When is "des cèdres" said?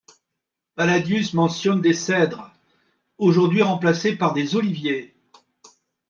1.79-2.51